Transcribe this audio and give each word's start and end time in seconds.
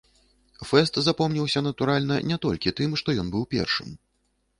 Фэст 0.69 0.95
запомніўся, 1.07 1.59
натуральна, 1.67 2.15
не 2.31 2.37
толькі 2.47 2.73
тым, 2.81 2.97
што 3.03 3.15
ён 3.25 3.31
быў 3.37 3.43
першым. 3.53 3.93